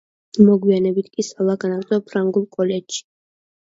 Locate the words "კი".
1.13-1.27